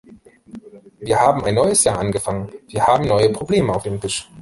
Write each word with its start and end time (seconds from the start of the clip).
Wir 0.99 1.19
haben 1.19 1.43
ein 1.45 1.53
neues 1.53 1.83
Jahr 1.83 1.99
angefangen, 1.99 2.49
wir 2.69 2.87
haben 2.87 3.07
neue 3.07 3.29
Probleme 3.31 3.71
auf 3.71 3.83
dem 3.83 4.01
Tisch. 4.01 4.27